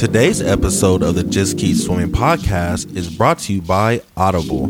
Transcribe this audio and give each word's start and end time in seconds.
Today's 0.00 0.40
episode 0.40 1.02
of 1.02 1.14
the 1.14 1.22
Just 1.22 1.58
Keep 1.58 1.76
Swimming 1.76 2.10
podcast 2.10 2.96
is 2.96 3.14
brought 3.14 3.38
to 3.40 3.52
you 3.52 3.60
by 3.60 4.00
Audible. 4.16 4.64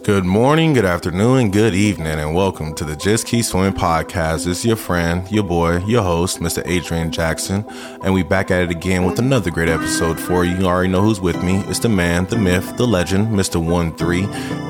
Good 0.10 0.26
morning, 0.26 0.74
good 0.74 0.86
afternoon, 0.86 1.52
good 1.52 1.76
evening, 1.76 2.18
and 2.18 2.34
welcome 2.34 2.74
to 2.74 2.84
the 2.84 2.96
Just 2.96 3.28
Keep 3.28 3.46
Swimming 3.46 3.74
podcast. 3.74 4.48
It's 4.48 4.66
your 4.66 4.76
friend, 4.76 5.32
your 5.32 5.44
boy, 5.44 5.78
your 5.86 6.02
host, 6.02 6.40
Mr. 6.40 6.64
Adrian 6.66 7.12
Jackson, 7.12 7.64
and 8.02 8.12
we 8.12 8.24
back 8.24 8.50
at 8.50 8.64
it 8.64 8.72
again 8.72 9.06
with 9.06 9.20
another 9.20 9.52
great 9.52 9.70
episode 9.70 10.20
for 10.20 10.44
you. 10.44 10.58
You 10.58 10.66
already 10.66 10.90
know 10.90 11.04
who's 11.04 11.22
with 11.22 11.44
me. 11.44 11.58
It's 11.68 11.78
the 11.78 11.90
man, 11.90 12.26
the 12.26 12.38
myth, 12.38 12.76
the 12.76 12.88
legend, 12.88 13.28
Mr. 13.28 13.64
One 13.64 13.96
Three. 13.98 14.24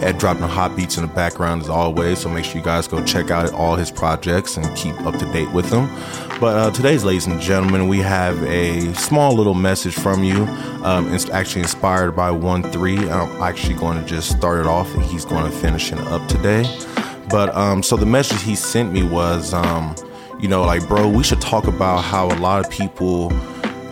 Ed 0.04 0.18
dropping 0.18 0.44
hot 0.44 0.76
beats 0.76 0.98
in 0.98 1.08
the 1.08 1.14
background 1.14 1.62
as 1.62 1.70
always, 1.70 2.20
so 2.20 2.28
make 2.28 2.44
sure 2.44 2.58
you 2.58 2.62
guys 2.62 2.90
go 2.90 3.02
check 3.06 3.32
out 3.32 3.50
all 3.54 3.78
his 3.78 3.92
projects 3.92 4.58
and 4.58 4.76
keep 4.76 5.00
up 5.06 5.18
to 5.20 5.32
date 5.32 5.50
with 5.54 5.70
them. 5.70 5.88
But 6.42 6.58
uh, 6.58 6.72
today's, 6.72 7.06
ladies 7.06 7.28
and 7.28 7.40
gentlemen, 7.40 7.88
we 7.88 8.00
have 8.00 8.44
a 8.44 8.94
small 8.94 9.34
little 9.34 9.54
message 9.54 9.94
from 9.94 10.26
you. 10.26 10.46
Um, 10.84 11.14
it's 11.14 11.30
actually 11.30 11.64
inspired 11.64 12.12
by 12.16 12.32
One 12.32 12.64
Three. 12.72 12.98
I'm 13.10 13.42
actually 13.42 13.76
going 13.76 14.00
to 14.02 14.06
just 14.06 14.30
start 14.30 14.60
it 14.60 14.66
off, 14.66 14.94
and 14.94 15.04
he's 15.04 15.26
going 15.26 15.50
to 15.50 15.58
finish 15.58 15.92
it 15.92 16.00
up 16.00 16.28
today. 16.28 16.64
But 17.30 17.54
um, 17.56 17.84
so 17.84 17.98
the 17.98 18.06
message 18.06 18.42
he 18.42 18.56
sent 18.56 18.92
me 18.92 19.04
was, 19.04 19.54
um, 19.54 19.96
you 20.40 20.48
know, 20.48 20.64
like, 20.64 20.88
bro, 20.88 21.08
we 21.08 21.24
should 21.24 21.42
talk 21.42 21.68
about 21.68 22.04
how 22.04 22.28
a 22.28 22.38
lot 22.40 22.66
of 22.66 22.72
people 22.72 23.30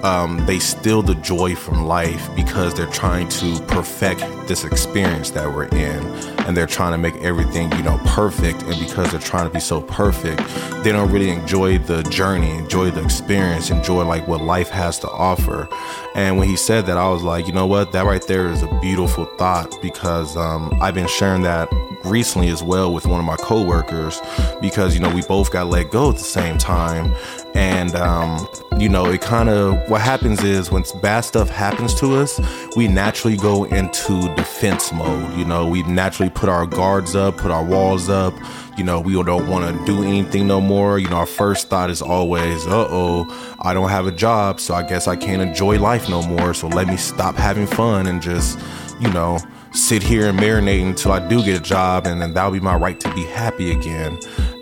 um, 0.03 0.46
they 0.46 0.59
steal 0.59 1.02
the 1.02 1.16
joy 1.16 1.56
from 1.56 1.85
life 1.85 2.30
because 2.35 2.74
they're 2.74 2.88
trying 2.88 3.28
to 3.30 3.59
perfect 3.68 4.22
this 4.47 4.63
experience 4.63 5.31
that 5.31 5.53
we're 5.53 5.66
in. 5.66 6.06
And 6.46 6.56
they're 6.56 6.68
trying 6.68 6.94
to 6.94 6.97
make 6.97 7.16
everything 7.24 7.72
you 7.74 7.84
know 7.84 8.00
perfect. 8.06 8.62
And 8.63 8.80
because 8.80 9.12
they're 9.12 9.19
trying 9.19 9.47
to 9.47 9.53
be 9.53 9.59
so 9.59 9.81
perfect 9.81 10.41
they 10.84 10.94
don't 10.94 11.12
really 11.12 11.30
enjoy 11.30 11.78
the 11.78 12.02
journey 12.03 12.52
enjoy 12.52 12.90
the 12.90 13.03
experience 13.03 13.69
enjoy 13.72 14.06
like 14.06 14.25
what 14.28 14.41
life 14.41 14.69
has 14.69 14.97
to 15.00 15.09
offer. 15.09 15.68
And 16.16 16.38
when 16.38 16.47
he 16.47 16.56
said 16.56 16.85
that 16.85 16.97
i 16.97 17.09
was 17.09 17.24
like 17.24 17.47
you 17.47 17.53
know 17.53 17.68
what? 17.68 17.91
That 17.91 18.06
right 18.06 18.25
there 18.25 18.47
is 18.47 18.64
a 18.64 18.79
beautiful 18.79 19.25
thought 19.38 19.75
because 19.81 20.38
um, 20.38 20.72
i've 20.81 20.94
been 20.94 21.08
sharing 21.08 21.41
that 21.41 21.69
recently 22.07 22.50
as 22.50 22.63
well 22.63 22.94
with 22.94 23.06
one 23.06 23.19
of 23.19 23.25
my 23.25 23.35
coworkers 23.38 24.22
because 24.62 24.94
you 24.94 25.00
know 25.00 25.13
we 25.13 25.22
both 25.23 25.51
got 25.51 25.68
let 25.68 25.91
go 25.91 26.09
at 26.09 26.16
the 26.18 26.23
same 26.23 26.57
time. 26.57 27.13
And 27.56 27.95
um, 27.95 28.47
you 28.78 28.90
know 28.90 29.07
it 29.07 29.22
kind 29.22 29.50
of 29.50 29.90
what 29.90 30.01
happens 30.01 30.44
is 30.44 30.69
when 30.72 30.84
bad 31.01 31.22
stuff 31.22 31.50
happens 31.50 31.96
to 32.00 32.16
us 32.16 32.40
we 32.75 32.88
naturally 32.88 33.35
go 33.35 33.63
into 33.63 34.34
defense 34.35 34.91
mode 34.91 35.34
you 35.35 35.44
know? 35.44 35.67
We 35.67 35.81
naturally 35.84 36.29
put 36.29 36.50
our 36.50 36.67
guards 36.67 37.16
up 37.16 37.38
put 37.38 37.51
our 37.51 37.63
walls 37.63 38.09
up. 38.09 38.34
You 38.78 38.84
know 38.84 39.00
we 39.00 39.13
don't 39.23 39.47
want 39.47 39.75
to 39.75 39.85
do 39.85 40.03
anything 40.03 40.47
no 40.47 40.62
more. 40.62 41.00
You 41.00 41.09
know 41.09 41.17
our 41.17 41.25
first 41.25 41.69
thought 41.69 41.90
is 41.90 42.01
always 42.01 42.66
uh-oh 42.67 43.56
i 43.62 43.73
don't 43.73 43.90
have 43.90 44.06
a 44.06 44.12
job 44.12 44.59
so 44.59 44.75
i 44.75 44.84
guess 44.84 45.07
i 45.07 45.16
can't 45.16 45.41
enjoy 45.41 45.79
life 45.79 46.09
no 46.09 46.22
more. 46.22 46.53
So 46.53 46.67
let 46.67 46.88
me 46.88 46.97
stop 46.97 47.35
having 47.35 47.66
fun 47.66 48.07
and 48.07 48.22
just 48.22 48.59
you 49.00 49.12
know 49.12 49.40
sit 49.77 50.01
here 50.01 50.27
and 50.27 50.39
marinate 50.39 50.85
until 50.85 51.11
I 51.11 51.25
do 51.25 51.43
get 51.43 51.59
a 51.59 51.63
job, 51.63 52.07
and 52.07 52.21
then 52.21 52.33
that'll 52.33 52.51
be 52.51 52.59
my 52.59 52.75
right 52.75 52.99
to 52.99 53.13
be 53.13 53.23
happy 53.23 53.71
again. 53.71 54.17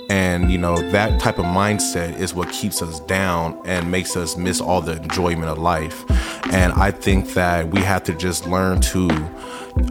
And 0.09 0.51
you 0.51 0.57
know, 0.57 0.77
that 0.91 1.19
type 1.19 1.39
of 1.39 1.45
mindset 1.45 2.19
is 2.19 2.33
what 2.33 2.51
keeps 2.51 2.81
us 2.81 2.99
down 3.01 3.59
and 3.65 3.89
makes 3.89 4.15
us 4.15 4.37
miss 4.37 4.61
all 4.61 4.81
the 4.81 5.01
enjoyment 5.01 5.49
of 5.49 5.57
life. 5.57 6.05
And 6.53 6.73
I 6.73 6.91
think 6.91 7.33
that 7.33 7.69
we 7.69 7.79
have 7.79 8.03
to 8.03 8.13
just 8.13 8.45
learn 8.45 8.81
to 8.81 9.09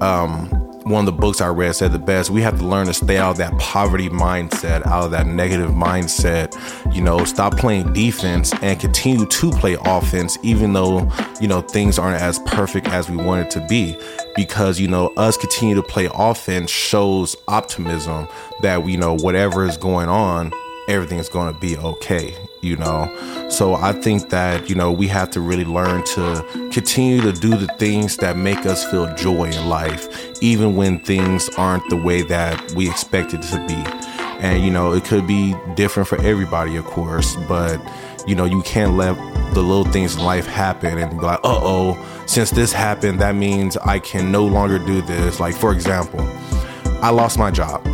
um, 0.00 0.63
one 0.84 1.00
of 1.00 1.06
the 1.06 1.20
books 1.20 1.40
I 1.40 1.48
read 1.48 1.74
said 1.74 1.92
the 1.92 1.98
best. 1.98 2.28
We 2.30 2.42
have 2.42 2.58
to 2.58 2.64
learn 2.64 2.86
to 2.86 2.94
stay 2.94 3.16
out 3.16 3.32
of 3.32 3.36
that 3.38 3.56
poverty 3.58 4.10
mindset, 4.10 4.86
out 4.86 5.04
of 5.04 5.10
that 5.12 5.26
negative 5.26 5.70
mindset. 5.70 6.54
You 6.94 7.00
know, 7.00 7.24
stop 7.24 7.56
playing 7.56 7.94
defense 7.94 8.52
and 8.62 8.78
continue 8.78 9.26
to 9.26 9.50
play 9.52 9.76
offense, 9.84 10.36
even 10.42 10.74
though, 10.74 11.10
you 11.40 11.48
know, 11.48 11.62
things 11.62 11.98
aren't 11.98 12.20
as 12.20 12.38
perfect 12.40 12.88
as 12.88 13.08
we 13.08 13.16
want 13.16 13.46
it 13.46 13.50
to 13.52 13.66
be. 13.66 13.98
Because, 14.36 14.78
you 14.78 14.88
know, 14.88 15.08
us 15.16 15.36
continue 15.38 15.74
to 15.74 15.82
play 15.82 16.08
offense 16.12 16.70
shows 16.70 17.34
optimism 17.48 18.28
that, 18.60 18.86
you 18.86 18.98
know, 18.98 19.16
whatever 19.16 19.64
is 19.64 19.78
going 19.78 20.08
on, 20.08 20.52
everything 20.88 21.18
is 21.18 21.30
going 21.30 21.52
to 21.52 21.58
be 21.58 21.78
okay, 21.78 22.36
you 22.64 22.76
know. 22.76 23.48
So 23.50 23.74
I 23.74 23.92
think 23.92 24.30
that, 24.30 24.68
you 24.68 24.74
know, 24.74 24.90
we 24.90 25.06
have 25.08 25.30
to 25.30 25.40
really 25.40 25.64
learn 25.64 26.02
to 26.04 26.70
continue 26.72 27.20
to 27.20 27.32
do 27.32 27.50
the 27.56 27.68
things 27.78 28.16
that 28.16 28.36
make 28.36 28.66
us 28.66 28.84
feel 28.90 29.14
joy 29.14 29.44
in 29.44 29.68
life, 29.68 30.08
even 30.42 30.74
when 30.74 30.98
things 31.00 31.48
aren't 31.56 31.88
the 31.90 31.96
way 31.96 32.22
that 32.22 32.72
we 32.72 32.88
expect 32.88 33.34
it 33.34 33.42
to 33.42 33.64
be. 33.68 33.74
And, 34.40 34.64
you 34.64 34.70
know, 34.70 34.92
it 34.92 35.04
could 35.04 35.26
be 35.26 35.54
different 35.74 36.08
for 36.08 36.20
everybody, 36.22 36.76
of 36.76 36.84
course, 36.84 37.36
but, 37.48 37.80
you 38.26 38.34
know, 38.34 38.44
you 38.44 38.62
can't 38.62 38.96
let 38.96 39.14
the 39.54 39.62
little 39.62 39.84
things 39.84 40.16
in 40.16 40.24
life 40.24 40.46
happen 40.46 40.98
and 40.98 41.10
be 41.10 41.24
like, 41.24 41.38
uh 41.44 41.60
oh, 41.62 42.24
since 42.26 42.50
this 42.50 42.72
happened, 42.72 43.20
that 43.20 43.36
means 43.36 43.76
I 43.76 44.00
can 44.00 44.32
no 44.32 44.44
longer 44.44 44.78
do 44.78 45.00
this. 45.02 45.38
Like, 45.38 45.54
for 45.54 45.72
example, 45.72 46.20
I 47.00 47.10
lost 47.10 47.38
my 47.38 47.50
job. 47.50 47.86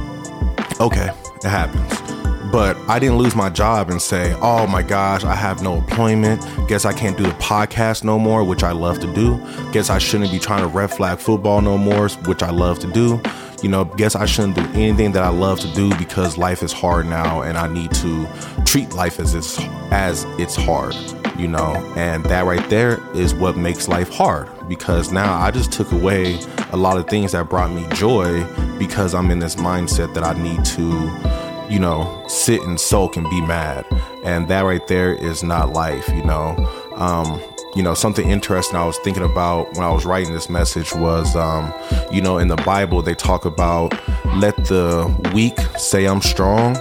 Okay, 0.81 1.11
it 1.45 1.49
happens 1.49 2.10
but 2.51 2.77
I 2.89 2.99
didn't 2.99 3.19
lose 3.19 3.37
my 3.37 3.49
job 3.49 3.91
and 3.91 4.03
say, 4.03 4.35
oh 4.41 4.67
my 4.67 4.83
gosh, 4.83 5.25
I 5.25 5.35
have 5.35 5.63
no 5.63 5.77
employment. 5.77 6.45
Guess 6.69 6.85
I 6.85 6.93
can't 6.93 7.17
do 7.17 7.23
the 7.23 7.31
podcast 7.31 8.03
no 8.03 8.19
more, 8.19 8.43
which 8.43 8.63
I 8.63 8.73
love 8.73 8.99
to 9.01 9.13
do. 9.15 9.39
Guess 9.73 9.91
I 9.91 9.99
shouldn't 9.99 10.33
be 10.33 10.39
trying 10.39 10.63
to 10.63 10.69
red 10.69 10.91
flag 10.91 11.19
football 11.19 11.61
no 11.61 11.79
more, 11.79 12.09
which 12.27 12.43
I 12.43 12.51
love 12.51 12.79
to 12.81 12.93
do. 12.93 13.21
You 13.63 13.69
know, 13.69 13.85
guess 13.85 14.17
I 14.17 14.25
shouldn't 14.25 14.57
do 14.57 14.63
anything 14.73 15.13
that 15.13 15.23
I 15.23 15.29
love 15.29 15.61
to 15.61 15.69
do 15.75 15.95
because 15.97 16.39
life 16.39 16.63
is 16.63 16.73
hard 16.73 17.07
now 17.07 17.43
and 17.43 17.59
I 17.59 17.69
need 17.73 17.93
to 17.95 18.27
treat 18.65 18.95
life 18.95 19.21
as 19.21 19.35
it's 19.35 19.61
as 19.91 20.25
it's 20.39 20.57
hard, 20.57 20.95
you 21.39 21.47
know. 21.47 21.75
And 21.95 22.25
that 22.25 22.47
right 22.47 22.67
there 22.71 23.01
is 23.15 23.35
what 23.35 23.57
makes 23.59 23.87
life 23.87 24.09
hard 24.09 24.49
because 24.67 25.13
now 25.13 25.39
I 25.39 25.51
just 25.51 25.73
took 25.73 25.93
away 25.93 26.41
a 26.73 26.77
lot 26.77 26.97
of 26.97 27.07
things 27.09 27.33
that 27.33 27.51
brought 27.51 27.71
me 27.71 27.87
joy 27.91 28.45
because 28.79 29.15
I'm 29.15 29.31
in 29.31 29.41
this 29.41 29.57
mindset 29.57 30.15
that 30.15 30.25
I 30.25 30.33
need 30.43 30.65
to 30.65 31.40
you 31.71 31.79
know, 31.79 32.25
sit 32.29 32.61
and 32.63 32.79
sulk 32.79 33.17
and 33.17 33.29
be 33.31 33.41
mad. 33.43 33.87
And 34.25 34.49
that 34.49 34.63
right 34.63 34.87
there 34.89 35.15
is 35.15 35.43
not 35.43 35.73
life, 35.73 36.09
you 36.09 36.25
know. 36.25 36.57
Um, 36.97 37.41
you 37.77 37.83
know, 37.83 37.95
something 37.95 38.29
interesting 38.29 38.77
I 38.77 38.85
was 38.85 38.99
thinking 38.99 39.23
about 39.23 39.73
when 39.75 39.85
I 39.85 39.93
was 39.93 40.05
writing 40.05 40.33
this 40.33 40.51
message 40.51 40.93
was, 40.95 41.37
um, 41.37 41.73
you 42.11 42.21
know, 42.21 42.39
in 42.39 42.49
the 42.49 42.57
Bible, 42.57 43.01
they 43.01 43.15
talk 43.15 43.45
about 43.45 43.95
let 44.37 44.57
the 44.57 45.07
weak 45.33 45.59
say 45.79 46.07
I'm 46.07 46.21
strong. 46.21 46.77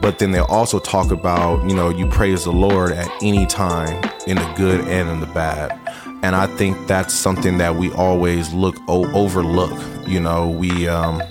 But 0.00 0.18
then 0.18 0.30
they 0.32 0.40
also 0.40 0.78
talk 0.78 1.10
about, 1.12 1.68
you 1.68 1.76
know, 1.76 1.88
you 1.88 2.06
praise 2.06 2.44
the 2.44 2.52
Lord 2.52 2.92
at 2.92 3.08
any 3.22 3.46
time 3.46 4.02
in 4.26 4.36
the 4.36 4.52
good 4.56 4.80
and 4.88 5.08
in 5.08 5.20
the 5.20 5.26
bad. 5.26 5.78
and 6.22 6.36
I 6.36 6.46
think 6.46 6.86
that's 6.86 7.12
something 7.12 7.58
that 7.58 7.74
we 7.76 7.92
always 7.92 8.52
look 8.52 8.76
o- 8.88 9.10
overlook. 9.12 9.72
You 10.06 10.20
know, 10.20 10.48
we 10.48 10.88
um, 10.88 11.22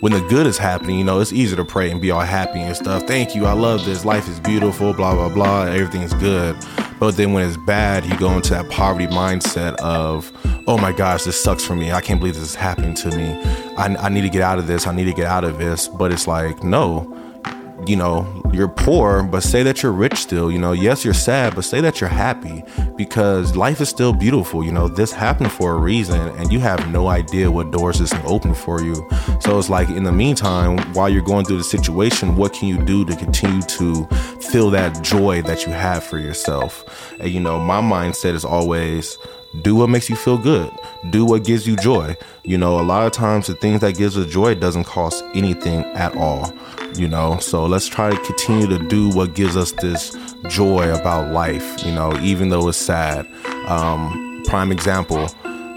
when 0.00 0.12
the 0.12 0.20
good 0.28 0.46
is 0.46 0.58
happening, 0.58 0.98
you 0.98 1.04
know, 1.04 1.20
it's 1.20 1.32
easy 1.32 1.54
to 1.56 1.64
pray 1.64 1.90
and 1.90 2.00
be 2.00 2.10
all 2.10 2.20
happy 2.20 2.60
and 2.60 2.74
stuff. 2.76 3.04
Thank 3.06 3.34
you, 3.34 3.46
I 3.46 3.52
love 3.52 3.84
this. 3.84 4.04
Life 4.04 4.28
is 4.28 4.40
beautiful. 4.40 4.92
Blah 4.92 5.14
blah 5.14 5.28
blah. 5.28 5.62
Everything's 5.64 6.14
good. 6.14 6.56
But 6.98 7.16
then 7.16 7.32
when 7.32 7.46
it's 7.48 7.56
bad, 7.56 8.04
you 8.04 8.16
go 8.18 8.30
into 8.32 8.50
that 8.50 8.68
poverty 8.68 9.06
mindset 9.06 9.74
of, 9.76 10.30
oh 10.66 10.76
my 10.76 10.92
gosh, 10.92 11.24
this 11.24 11.42
sucks 11.42 11.64
for 11.64 11.74
me. 11.74 11.92
I 11.92 12.02
can't 12.02 12.20
believe 12.20 12.34
this 12.34 12.42
is 12.42 12.54
happening 12.54 12.94
to 12.96 13.08
me. 13.16 13.32
I, 13.76 13.96
I 13.98 14.08
need 14.10 14.20
to 14.22 14.28
get 14.28 14.42
out 14.42 14.58
of 14.58 14.66
this. 14.66 14.86
I 14.86 14.94
need 14.94 15.06
to 15.06 15.14
get 15.14 15.26
out 15.26 15.44
of 15.44 15.58
this. 15.58 15.88
But 15.88 16.12
it's 16.12 16.26
like, 16.26 16.62
no, 16.62 17.16
you 17.86 17.96
know, 17.96 18.26
you're 18.52 18.68
poor, 18.68 19.22
but 19.22 19.42
say 19.42 19.62
that 19.62 19.82
you're 19.82 19.92
rich 19.92 20.16
still. 20.16 20.50
You 20.50 20.58
know, 20.58 20.72
yes, 20.72 21.04
you're 21.04 21.14
sad, 21.14 21.54
but 21.54 21.62
say 21.62 21.80
that 21.80 22.00
you're 22.00 22.10
happy 22.10 22.62
because 22.96 23.56
life 23.56 23.80
is 23.80 23.88
still 23.88 24.12
beautiful. 24.12 24.64
You 24.64 24.72
know, 24.72 24.88
this 24.88 25.12
happened 25.12 25.52
for 25.52 25.74
a 25.74 25.78
reason, 25.78 26.20
and 26.36 26.52
you 26.52 26.60
have 26.60 26.90
no 26.90 27.08
idea 27.08 27.50
what 27.50 27.70
doors 27.70 27.98
can 28.10 28.26
open 28.26 28.54
for 28.54 28.82
you. 28.82 28.94
So 29.40 29.58
it's 29.58 29.68
like, 29.70 29.88
in 29.88 30.04
the 30.04 30.12
meantime, 30.12 30.78
while 30.94 31.08
you're 31.08 31.22
going 31.22 31.44
through 31.44 31.58
the 31.58 31.64
situation, 31.64 32.36
what 32.36 32.52
can 32.52 32.68
you 32.68 32.84
do 32.84 33.04
to 33.04 33.16
continue 33.16 33.62
to 33.62 34.06
feel 34.50 34.70
that 34.70 35.02
joy 35.02 35.42
that 35.42 35.66
you 35.66 35.72
have 35.72 36.04
for 36.04 36.18
yourself? 36.18 37.12
And, 37.20 37.30
you 37.30 37.40
know, 37.40 37.58
my 37.58 37.80
mindset 37.80 38.34
is 38.34 38.44
always, 38.44 39.16
do 39.62 39.74
what 39.74 39.88
makes 39.88 40.08
you 40.08 40.16
feel 40.16 40.38
good. 40.38 40.70
Do 41.10 41.24
what 41.24 41.44
gives 41.44 41.66
you 41.66 41.76
joy. 41.76 42.16
You 42.44 42.58
know 42.58 42.80
a 42.80 42.82
lot 42.82 43.06
of 43.06 43.12
times 43.12 43.46
the 43.46 43.54
things 43.54 43.80
that 43.80 43.96
gives 43.96 44.16
us 44.16 44.32
joy 44.32 44.54
doesn't 44.54 44.84
cost 44.84 45.24
anything 45.34 45.84
at 45.96 46.16
all 46.16 46.52
you 46.96 47.08
know? 47.08 47.38
So 47.38 47.66
let's 47.66 47.86
try 47.86 48.10
to 48.10 48.16
continue 48.24 48.66
to 48.66 48.78
do 48.88 49.10
what 49.10 49.34
gives 49.34 49.56
us 49.56 49.72
this 49.72 50.16
joy 50.48 50.92
about 50.92 51.32
life 51.32 51.84
you 51.84 51.92
know 51.92 52.16
even 52.20 52.48
though 52.48 52.68
it's 52.68 52.78
sad. 52.78 53.26
Um, 53.66 54.42
prime 54.46 54.72
example 54.72 55.28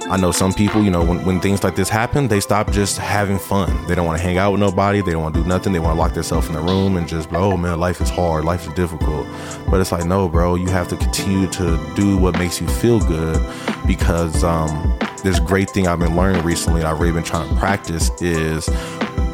I 0.10 0.18
know 0.18 0.32
some 0.32 0.54
people, 0.54 0.84
you 0.84 0.92
know, 0.92 1.04
when, 1.04 1.24
when 1.26 1.40
things 1.40 1.64
like 1.64 1.76
this 1.76 1.90
happen, 1.90 2.28
they 2.28 2.40
stop 2.40 2.72
just 2.72 2.98
having 2.98 3.40
fun. 3.40 3.88
They 3.88 3.96
don't 3.96 4.06
want 4.06 4.18
to 4.20 4.24
hang 4.24 4.38
out 4.38 4.52
with 4.52 4.60
nobody. 4.60 5.02
They 5.02 5.12
don't 5.12 5.24
want 5.24 5.36
to 5.36 5.42
do 5.42 5.48
nothing. 5.48 5.74
They 5.74 5.80
want 5.80 5.96
to 5.96 6.00
lock 6.00 6.14
themselves 6.14 6.48
in 6.48 6.54
the 6.54 6.62
room 6.62 6.98
and 6.98 7.08
just, 7.08 7.32
oh 7.32 7.56
man, 7.58 7.80
life 7.80 8.02
is 8.02 8.10
hard. 8.10 8.46
Life 8.46 8.68
is 8.68 8.74
difficult. 8.74 9.26
But 9.70 9.80
it's 9.80 9.92
like, 9.92 10.06
no, 10.06 10.28
bro, 10.28 10.56
you 10.56 10.68
have 10.68 10.88
to 10.90 10.98
continue 10.98 11.48
to 11.52 11.94
do 11.96 12.18
what 12.18 12.38
makes 12.38 12.60
you 12.60 12.68
feel 12.68 13.00
good 13.00 13.42
because 13.88 14.44
um, 14.44 14.98
this 15.24 15.40
great 15.40 15.70
thing 15.70 15.88
I've 15.88 16.00
been 16.00 16.16
learning 16.16 16.44
recently, 16.44 16.84
I've 16.84 17.00
really 17.00 17.14
been 17.14 17.24
trying 17.24 17.50
to 17.50 17.56
practice 17.56 18.12
is 18.22 18.70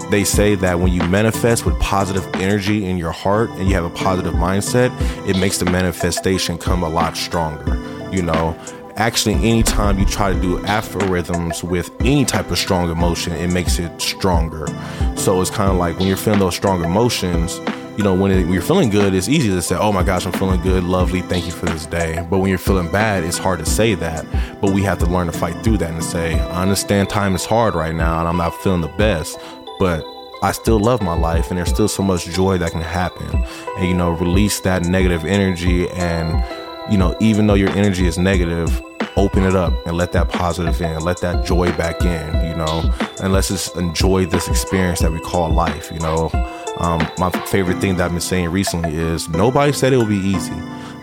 they 0.09 0.23
say 0.23 0.55
that 0.55 0.79
when 0.79 0.91
you 0.91 1.03
manifest 1.03 1.65
with 1.65 1.79
positive 1.79 2.27
energy 2.35 2.85
in 2.85 2.97
your 2.97 3.11
heart 3.11 3.49
and 3.51 3.67
you 3.67 3.75
have 3.75 3.85
a 3.85 3.89
positive 3.89 4.33
mindset, 4.33 4.89
it 5.27 5.37
makes 5.39 5.57
the 5.57 5.65
manifestation 5.65 6.57
come 6.57 6.83
a 6.83 6.89
lot 6.89 7.17
stronger. 7.17 7.75
You 8.11 8.23
know, 8.23 8.57
actually 8.99 9.35
anytime 9.35 9.97
you 9.97 10.05
try 10.05 10.33
to 10.33 10.39
do 10.39 10.63
aphorisms 10.65 11.63
with 11.63 11.89
any 12.01 12.25
type 12.25 12.51
of 12.51 12.57
strong 12.57 12.91
emotion 12.91 13.33
it 13.33 13.51
makes 13.51 13.79
it 13.79 13.99
stronger. 13.99 14.67
So 15.15 15.41
it's 15.41 15.49
kind 15.49 15.71
of 15.71 15.77
like 15.77 15.97
when 15.97 16.07
you're 16.07 16.17
feeling 16.17 16.39
those 16.39 16.55
strong 16.55 16.83
emotions 16.83 17.59
you 17.97 18.03
know 18.03 18.13
when, 18.13 18.31
it, 18.31 18.43
when, 18.43 18.53
you're 18.53 18.61
feeling 18.61 18.89
good 18.89 19.13
it's 19.13 19.27
easy 19.27 19.49
to 19.49 19.61
say 19.61 19.75
oh 19.75 19.91
my 19.91 20.03
gosh 20.03 20.25
i'm 20.25 20.31
feeling 20.31 20.61
good 20.61 20.85
lovely 20.85 21.21
thank 21.21 21.45
you 21.45 21.51
for 21.51 21.65
this 21.65 21.85
day. 21.85 22.25
But 22.29 22.39
when 22.39 22.49
you're 22.49 22.57
feeling 22.57 22.91
bad 22.91 23.23
it's 23.23 23.37
hard 23.37 23.59
to 23.59 23.65
say 23.65 23.95
that. 23.95 24.25
But 24.61 24.71
we 24.71 24.83
have 24.83 24.99
to 24.99 25.05
learn 25.05 25.27
to 25.27 25.33
fight 25.33 25.63
through 25.63 25.77
that 25.79 25.91
and 25.91 26.03
say 26.03 26.39
i 26.39 26.61
understand 26.61 27.09
time 27.09 27.35
is 27.35 27.45
hard 27.45 27.75
right 27.75 27.95
now 27.95 28.19
and 28.19 28.27
i'm 28.27 28.37
not 28.37 28.53
feeling 28.61 28.81
the 28.81 28.93
best 28.97 29.39
but 29.79 30.05
I 30.41 30.53
still 30.53 30.79
love 30.79 31.01
my 31.01 31.15
life 31.15 31.49
and 31.49 31.57
there's 31.57 31.69
still 31.69 31.89
so 31.89 32.01
much 32.01 32.25
joy 32.25 32.57
that 32.59 32.71
can 32.71 32.81
happen. 32.81 33.43
And 33.77 33.87
you 33.87 33.93
know, 33.93 34.11
release 34.11 34.61
that 34.61 34.83
negative 34.83 35.25
energy 35.25 35.89
and 35.89 36.41
you 36.89 36.97
know, 36.97 37.15
even 37.19 37.45
though 37.45 37.55
your 37.55 37.69
energy 37.71 38.07
is 38.07 38.17
negative, 38.17 38.81
open 39.19 39.43
it 39.43 39.55
up 39.55 39.73
and 39.85 39.97
let 39.97 40.13
that 40.13 40.29
positive 40.29 40.81
in, 40.81 41.01
let 41.01 41.19
that 41.21 41.45
joy 41.45 41.71
back 41.73 42.01
in, 42.01 42.45
you 42.45 42.55
know, 42.55 42.93
and 43.21 43.33
let's 43.33 43.49
just 43.49 43.75
enjoy 43.75 44.25
this 44.25 44.47
experience 44.47 44.99
that 44.99 45.11
we 45.11 45.19
call 45.19 45.49
life, 45.49 45.91
you 45.91 45.99
know. 45.99 46.29
Um, 46.77 47.05
my 47.17 47.29
favorite 47.47 47.79
thing 47.79 47.97
that 47.97 48.05
I've 48.05 48.11
been 48.11 48.21
saying 48.21 48.49
recently 48.49 48.95
is 48.95 49.27
nobody 49.27 49.73
said 49.73 49.91
it 49.91 49.97
will 49.97 50.05
be 50.05 50.15
easy. 50.15 50.55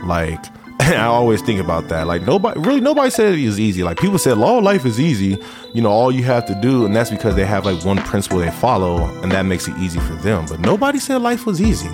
Like, 0.04 0.42
I 0.80 1.04
always 1.04 1.42
think 1.42 1.60
about 1.60 1.88
that. 1.88 2.06
Like 2.06 2.22
nobody, 2.22 2.60
really, 2.60 2.80
nobody 2.80 3.10
said 3.10 3.34
it 3.34 3.44
was 3.44 3.58
easy. 3.58 3.82
Like 3.82 3.98
people 3.98 4.18
said, 4.18 4.38
"Law 4.38 4.58
life 4.58 4.86
is 4.86 5.00
easy." 5.00 5.38
You 5.72 5.82
know, 5.82 5.90
all 5.90 6.12
you 6.12 6.22
have 6.24 6.46
to 6.46 6.54
do, 6.60 6.86
and 6.86 6.94
that's 6.94 7.10
because 7.10 7.34
they 7.34 7.44
have 7.44 7.66
like 7.66 7.84
one 7.84 7.98
principle 7.98 8.38
they 8.38 8.50
follow, 8.50 9.04
and 9.22 9.32
that 9.32 9.46
makes 9.46 9.68
it 9.68 9.76
easy 9.78 10.00
for 10.00 10.14
them. 10.14 10.46
But 10.46 10.60
nobody 10.60 10.98
said 10.98 11.22
life 11.22 11.44
was 11.44 11.60
easy. 11.60 11.88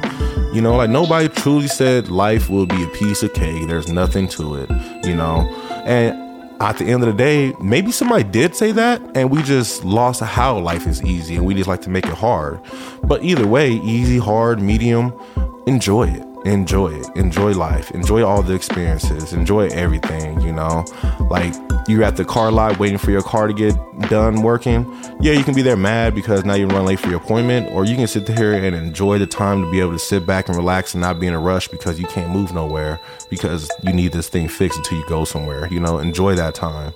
You 0.52 0.60
know, 0.60 0.76
like 0.76 0.90
nobody 0.90 1.28
truly 1.28 1.69
said 1.69 2.08
life 2.08 2.50
will 2.50 2.66
be 2.66 2.82
a 2.82 2.88
piece 2.88 3.22
of 3.22 3.32
cake. 3.32 3.66
There's 3.66 3.88
nothing 3.88 4.28
to 4.28 4.56
it. 4.56 4.70
You 5.04 5.14
know, 5.14 5.48
and 5.84 6.23
at 6.61 6.79
the 6.79 6.84
end 6.84 7.02
of 7.02 7.08
the 7.08 7.17
day, 7.17 7.52
maybe 7.61 7.90
somebody 7.90 8.23
did 8.25 8.55
say 8.55 8.73
that 8.73 9.02
and 9.17 9.31
we 9.31 9.43
just 9.43 9.84
lost 9.84 10.20
how 10.20 10.58
life 10.58 10.87
is 10.87 11.02
easy 11.02 11.37
and 11.37 11.44
we 11.44 11.55
just 11.55 11.69
like 11.69 11.82
to 11.82 11.90
make 11.90 12.06
it 12.06 12.14
hard. 12.14 12.61
But 13.02 13.25
either 13.25 13.46
way, 13.46 13.73
easy, 13.73 14.19
hard, 14.19 14.61
medium, 14.61 15.12
enjoy 15.67 16.08
it 16.08 16.31
enjoy 16.44 16.94
it. 16.94 17.06
Enjoy 17.17 17.53
life. 17.53 17.91
Enjoy 17.93 18.25
all 18.25 18.43
the 18.43 18.55
experiences. 18.55 19.33
Enjoy 19.33 19.69
everything 19.69 20.41
you 20.41 20.53
know? 20.53 20.85
Like 21.31 21.55
you're 21.89 22.05
at 22.05 22.17
the 22.17 22.25
car 22.25 22.50
lot 22.53 22.79
waiting 22.79 22.99
for 22.99 23.11
your 23.11 23.23
car 23.23 23.47
to 23.47 23.53
get 23.53 23.75
done 24.09 24.43
working 24.43 24.87
yeah 25.21 25.33
you 25.33 25.43
can 25.43 25.55
be 25.55 25.62
there 25.62 25.77
mad 25.77 26.15
because 26.15 26.44
now 26.44 26.55
you 26.55 26.67
run 26.67 26.87
late 26.87 26.99
for 26.99 27.09
your 27.09 27.19
appointment 27.19 27.69
or 27.73 27.85
you 27.85 27.97
can 27.97 28.06
sit 28.06 28.27
there 28.27 28.53
and 28.53 28.75
enjoy 28.75 29.19
the 29.19 29.27
time 29.27 29.62
to 29.62 29.71
be 29.71 29.81
able 29.81 29.93
to 29.93 29.99
sit 29.99 30.25
back 30.25 30.49
and 30.49 30.56
relax 30.56 30.94
and 30.94 31.00
not 31.00 31.19
be 31.19 31.27
in 31.27 31.35
a 31.35 31.41
rush 31.41 31.69
because 31.69 31.99
you 31.99 32.06
can't 32.06 32.31
move 32.31 32.53
nowhere 32.53 33.00
because 33.31 33.71
you 33.83 33.93
need 33.93 34.12
this 34.12 34.29
thing 34.29 34.49
fixed 34.49 34.79
until 34.79 34.99
you 34.99 35.06
go 35.09 35.25
somewhere 35.25 35.67
you 35.69 35.81
know? 35.81 35.99
Enjoy 35.99 36.35
that 36.35 36.55
time. 36.55 36.93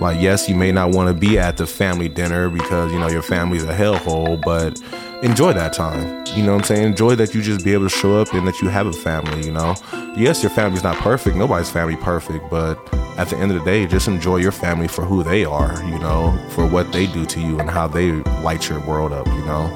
Like 0.00 0.20
yes 0.20 0.48
you 0.48 0.54
may 0.54 0.72
not 0.72 0.90
want 0.90 1.08
to 1.08 1.14
be 1.14 1.38
at 1.38 1.56
the 1.56 1.66
family 1.66 2.08
dinner 2.08 2.48
because 2.48 2.92
you 2.92 2.98
know 2.98 3.08
your 3.08 3.22
family's 3.22 3.64
a 3.64 3.74
hellhole 3.74 4.40
but 4.40 4.80
enjoy 5.22 5.52
that 5.52 5.72
time. 5.72 6.24
You 6.34 6.44
know 6.44 6.52
what 6.52 6.60
I'm 6.60 6.64
saying? 6.64 6.84
Enjoy 6.84 7.14
that 7.16 7.34
you 7.34 7.42
just 7.42 7.64
be 7.64 7.72
able 7.72 7.88
to 7.88 7.96
show 7.96 8.20
up 8.20 8.32
and 8.32 8.46
that 8.46 8.60
you 8.60 8.68
have 8.68 8.86
a 8.86 8.92
family, 8.92 9.44
you 9.44 9.52
know? 9.52 9.74
Yes, 10.16 10.42
your 10.42 10.50
family's 10.50 10.82
not 10.82 10.96
perfect. 10.96 11.36
Nobody's 11.36 11.70
family 11.70 11.96
perfect, 11.96 12.48
but 12.50 12.78
at 13.18 13.28
the 13.28 13.36
end 13.36 13.50
of 13.50 13.58
the 13.58 13.64
day, 13.64 13.86
just 13.86 14.06
enjoy 14.06 14.36
your 14.36 14.52
family 14.52 14.88
for 14.88 15.04
who 15.04 15.22
they 15.22 15.44
are, 15.44 15.82
you 15.84 15.98
know, 15.98 16.38
for 16.50 16.66
what 16.66 16.92
they 16.92 17.06
do 17.06 17.24
to 17.26 17.40
you 17.40 17.58
and 17.58 17.68
how 17.68 17.88
they 17.88 18.12
light 18.42 18.68
your 18.68 18.80
world 18.80 19.12
up, 19.12 19.26
you 19.26 19.44
know? 19.44 19.74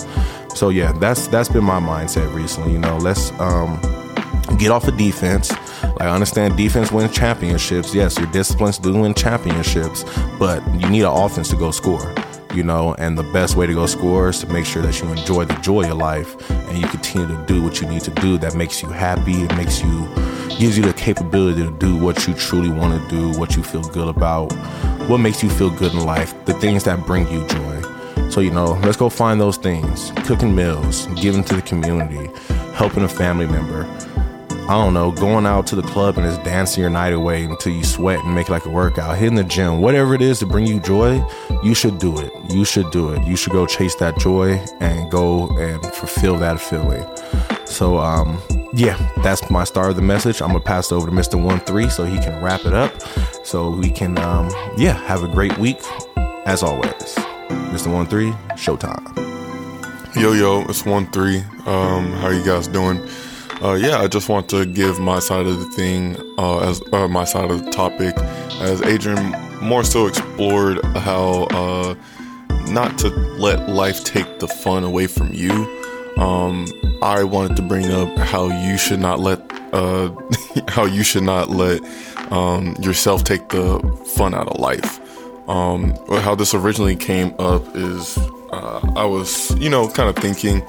So 0.54 0.68
yeah, 0.68 0.92
that's 0.92 1.26
that's 1.28 1.48
been 1.48 1.64
my 1.64 1.80
mindset 1.80 2.32
recently, 2.34 2.72
you 2.72 2.78
know. 2.78 2.98
Let's 2.98 3.32
um 3.40 3.80
get 4.58 4.70
off 4.70 4.86
of 4.86 4.96
defense. 4.98 5.50
Like 5.82 6.02
I 6.02 6.10
understand 6.10 6.56
defense 6.56 6.92
wins 6.92 7.16
championships. 7.16 7.94
Yes, 7.94 8.18
your 8.18 8.30
disciplines 8.32 8.78
do 8.78 8.92
win 8.92 9.14
championships, 9.14 10.04
but 10.38 10.62
you 10.74 10.90
need 10.90 11.02
an 11.02 11.12
offense 11.12 11.48
to 11.48 11.56
go 11.56 11.70
score 11.70 12.14
you 12.54 12.62
know, 12.62 12.94
and 12.98 13.16
the 13.16 13.22
best 13.22 13.56
way 13.56 13.66
to 13.66 13.74
go 13.74 13.86
score 13.86 14.28
is 14.28 14.38
to 14.40 14.46
make 14.46 14.66
sure 14.66 14.82
that 14.82 15.00
you 15.00 15.08
enjoy 15.08 15.44
the 15.44 15.54
joy 15.54 15.90
of 15.90 15.96
life 15.96 16.50
and 16.50 16.78
you 16.78 16.86
continue 16.88 17.26
to 17.26 17.44
do 17.46 17.62
what 17.62 17.80
you 17.80 17.88
need 17.88 18.02
to 18.02 18.10
do 18.10 18.38
that 18.38 18.54
makes 18.54 18.82
you 18.82 18.88
happy, 18.88 19.42
it 19.42 19.56
makes 19.56 19.82
you 19.82 20.08
gives 20.58 20.76
you 20.76 20.84
the 20.84 20.92
capability 20.92 21.64
to 21.64 21.70
do 21.78 21.96
what 21.96 22.26
you 22.26 22.34
truly 22.34 22.70
want 22.70 23.02
to 23.02 23.08
do, 23.08 23.38
what 23.38 23.56
you 23.56 23.62
feel 23.62 23.82
good 23.82 24.08
about, 24.08 24.52
what 25.08 25.18
makes 25.18 25.42
you 25.42 25.50
feel 25.50 25.70
good 25.70 25.92
in 25.92 26.04
life, 26.04 26.32
the 26.44 26.54
things 26.54 26.84
that 26.84 27.04
bring 27.06 27.26
you 27.32 27.46
joy. 27.48 28.30
So, 28.30 28.40
you 28.40 28.50
know, 28.50 28.78
let's 28.82 28.96
go 28.96 29.08
find 29.08 29.40
those 29.40 29.56
things. 29.56 30.12
Cooking 30.24 30.54
meals, 30.54 31.06
giving 31.16 31.42
to 31.44 31.56
the 31.56 31.62
community, 31.62 32.30
helping 32.74 33.02
a 33.02 33.08
family 33.08 33.46
member, 33.46 33.84
I 34.68 34.74
don't 34.74 34.94
know, 34.94 35.10
going 35.10 35.44
out 35.44 35.66
to 35.68 35.76
the 35.76 35.82
club 35.82 36.16
and 36.16 36.26
just 36.26 36.42
dancing 36.44 36.80
your 36.80 36.88
night 36.88 37.12
away 37.12 37.44
until 37.44 37.72
you 37.72 37.84
sweat 37.84 38.20
and 38.24 38.34
make 38.34 38.48
it 38.48 38.52
like 38.52 38.64
a 38.64 38.70
workout, 38.70 39.18
hitting 39.18 39.34
the 39.34 39.44
gym, 39.44 39.80
whatever 39.80 40.14
it 40.14 40.22
is 40.22 40.38
to 40.38 40.46
bring 40.46 40.66
you 40.66 40.80
joy, 40.80 41.22
you 41.62 41.74
should 41.74 41.98
do 41.98 42.18
it. 42.18 42.32
You 42.48 42.64
should 42.64 42.90
do 42.90 43.10
it. 43.10 43.22
You 43.26 43.36
should 43.36 43.52
go 43.52 43.66
chase 43.66 43.96
that 43.96 44.18
joy 44.18 44.64
and 44.80 45.10
go 45.10 45.48
and 45.58 45.82
fulfill 45.94 46.38
that 46.38 46.60
feeling. 46.60 47.04
So, 47.66 47.98
um, 47.98 48.40
yeah, 48.72 48.96
that's 49.22 49.50
my 49.50 49.64
start 49.64 49.90
of 49.90 49.96
the 49.96 50.02
message. 50.02 50.40
I'm 50.40 50.48
gonna 50.48 50.60
pass 50.60 50.90
it 50.90 50.94
over 50.94 51.06
to 51.06 51.12
Mr. 51.12 51.42
One 51.42 51.60
Three 51.60 51.88
so 51.90 52.04
he 52.04 52.18
can 52.18 52.42
wrap 52.42 52.64
it 52.64 52.72
up, 52.72 52.92
so 53.44 53.68
we 53.70 53.90
can, 53.90 54.16
um, 54.18 54.48
yeah, 54.76 54.94
have 55.06 55.22
a 55.24 55.28
great 55.28 55.58
week 55.58 55.78
as 56.46 56.62
always. 56.62 56.92
Mr. 57.72 57.92
One 57.92 58.06
Three, 58.06 58.30
Showtime. 58.54 59.04
Yo 60.14 60.32
yo, 60.32 60.62
it's 60.62 60.86
One 60.86 61.10
Three. 61.10 61.38
Um, 61.66 62.12
how 62.12 62.28
you 62.28 62.44
guys 62.44 62.68
doing? 62.68 63.00
Uh, 63.62 63.74
yeah, 63.74 63.98
I 63.98 64.08
just 64.08 64.28
want 64.28 64.48
to 64.48 64.66
give 64.66 64.98
my 64.98 65.20
side 65.20 65.46
of 65.46 65.56
the 65.56 65.66
thing, 65.66 66.16
uh, 66.36 66.68
as 66.68 66.82
uh, 66.92 67.06
my 67.06 67.22
side 67.22 67.48
of 67.48 67.64
the 67.64 67.70
topic, 67.70 68.12
as 68.60 68.82
Adrian 68.82 69.30
more 69.60 69.84
so 69.84 70.06
explored 70.08 70.84
how 70.96 71.44
uh, 71.52 71.94
not 72.72 72.98
to 72.98 73.08
let 73.38 73.68
life 73.68 74.02
take 74.02 74.40
the 74.40 74.48
fun 74.48 74.82
away 74.82 75.06
from 75.06 75.32
you. 75.32 75.52
Um, 76.16 76.66
I 77.02 77.22
wanted 77.22 77.56
to 77.56 77.62
bring 77.62 77.92
up 77.92 78.16
how 78.18 78.48
you 78.48 78.76
should 78.76 78.98
not 78.98 79.20
let 79.20 79.40
uh, 79.72 80.10
how 80.68 80.84
you 80.84 81.04
should 81.04 81.22
not 81.22 81.50
let 81.50 81.80
um, 82.32 82.74
yourself 82.80 83.22
take 83.22 83.48
the 83.50 83.78
fun 84.16 84.34
out 84.34 84.48
of 84.48 84.58
life. 84.58 84.98
Um, 85.48 85.94
how 86.08 86.34
this 86.34 86.52
originally 86.52 86.96
came 86.96 87.32
up 87.38 87.62
is 87.76 88.18
uh, 88.52 88.92
I 88.96 89.04
was, 89.04 89.56
you 89.58 89.70
know, 89.70 89.88
kind 89.88 90.08
of 90.08 90.16
thinking, 90.16 90.62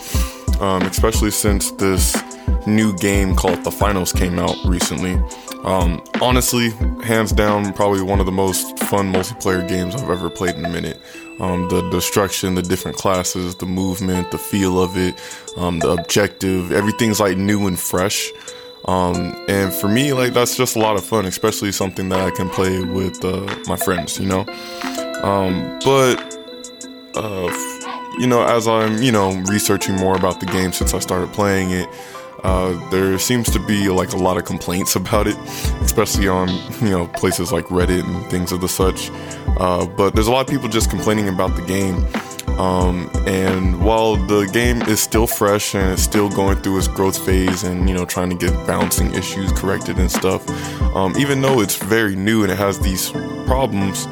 um, 0.62 0.84
especially 0.84 1.32
since 1.32 1.72
this 1.72 2.16
new 2.68 2.96
game 2.98 3.36
called 3.36 3.64
The 3.64 3.72
Finals 3.72 4.12
came 4.12 4.40
out 4.40 4.56
recently. 4.66 5.14
Um, 5.64 6.04
honestly, 6.22 6.72
hands 7.04 7.32
down, 7.32 7.74
probably 7.74 8.02
one 8.02 8.20
of 8.20 8.26
the 8.26 8.32
most 8.32 8.78
fun 8.80 9.14
multiplayer 9.14 9.68
games 9.68 9.96
I've 9.96 10.10
ever 10.10 10.30
played 10.30 10.56
in 10.56 10.66
a 10.66 10.70
minute. 10.70 11.00
Um, 11.40 11.68
the 11.70 11.90
destruction, 11.90 12.56
the 12.56 12.62
different 12.62 12.98
classes, 12.98 13.56
the 13.56 13.66
movement, 13.66 14.32
the 14.32 14.38
feel 14.38 14.82
of 14.82 14.98
it, 14.98 15.20
um, 15.58 15.80
the 15.80 15.92
objective, 15.92 16.72
everything's 16.72 17.20
like 17.20 17.38
new 17.38 17.68
and 17.68 17.80
fresh. 17.80 18.32
Um, 18.86 19.36
and 19.48 19.74
for 19.74 19.88
me, 19.88 20.14
like 20.14 20.34
that's 20.34 20.58
just 20.58 20.76
a 20.76 20.80
lot 20.80 20.98
of 20.98 21.06
fun, 21.06 21.26
especially 21.26 21.72
something 21.72 22.10
that 22.10 22.20
I 22.20 22.32
can 22.32 22.50
play 22.50 22.84
with 22.84 23.24
uh, 23.24 23.56
my 23.66 23.78
friends, 23.78 24.20
you 24.20 24.26
know. 24.26 24.42
Um, 25.24 25.80
but 25.86 26.18
uh, 27.16 27.50
you 28.20 28.28
know, 28.28 28.44
as 28.44 28.68
I'm 28.68 29.02
you 29.02 29.12
know 29.12 29.36
researching 29.50 29.96
more 29.96 30.16
about 30.16 30.40
the 30.40 30.46
game 30.48 30.74
since 30.74 30.94
I 30.94 31.00
started 31.00 31.32
playing 31.32 31.72
it, 31.72 31.88
uh, 32.44 32.90
there 32.90 33.18
seems 33.18 33.50
to 33.52 33.60
be 33.60 33.90
like 33.90 34.12
a 34.14 34.18
lot 34.18 34.38
of 34.38 34.46
complaints 34.46 34.96
about 35.04 35.28
it, 35.28 35.38
especially 35.82 36.28
on 36.28 36.50
you 36.82 36.90
know 36.90 37.08
places 37.08 37.52
like 37.52 37.66
Reddit 37.66 38.04
and 38.04 38.26
things 38.30 38.52
of 38.52 38.62
the 38.62 38.70
such. 38.70 39.10
Uh, 39.60 39.86
but 39.86 40.14
there's 40.14 40.28
a 40.28 40.32
lot 40.32 40.42
of 40.42 40.48
people 40.48 40.70
just 40.70 40.90
complaining 40.90 41.30
about 41.30 41.56
the 41.56 41.62
game. 41.64 42.06
Um, 42.60 43.10
and 43.26 43.84
while 43.84 44.16
the 44.16 44.46
game 44.54 44.84
is 44.84 45.02
still 45.02 45.26
fresh 45.26 45.74
and 45.74 45.94
it's 45.94 46.04
still 46.04 46.30
going 46.30 46.58
through 46.58 46.78
its 46.78 46.88
growth 46.88 47.18
phase 47.26 47.64
and 47.64 47.90
you 47.90 47.96
know 47.96 48.06
trying 48.06 48.30
to 48.30 48.36
get 48.36 48.52
bouncing 48.68 49.12
issues 49.14 49.52
corrected 49.54 49.98
and 49.98 50.12
stuff, 50.12 50.48
um, 50.96 51.16
even 51.18 51.42
though 51.42 51.62
it's 51.62 51.78
very 51.78 52.16
new 52.16 52.44
and 52.44 52.52
it 52.52 52.58
has 52.58 52.80
these 52.80 53.10
problems, 53.48 54.08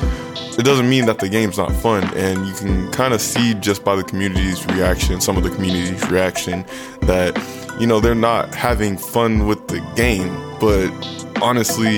it 0.57 0.65
doesn't 0.65 0.89
mean 0.89 1.05
that 1.05 1.19
the 1.19 1.29
game's 1.29 1.57
not 1.57 1.71
fun. 1.71 2.03
And 2.15 2.45
you 2.47 2.53
can 2.53 2.91
kind 2.91 3.13
of 3.13 3.21
see 3.21 3.53
just 3.55 3.83
by 3.83 3.95
the 3.95 4.03
community's 4.03 4.65
reaction, 4.67 5.21
some 5.21 5.37
of 5.37 5.43
the 5.43 5.49
community's 5.49 6.09
reaction, 6.09 6.65
that 7.01 7.37
you 7.81 7.87
know 7.87 7.99
they're 7.99 8.13
not 8.13 8.53
having 8.53 8.95
fun 8.95 9.47
with 9.47 9.67
the 9.67 9.79
game. 9.95 10.31
But 10.59 10.91
honestly, 11.41 11.97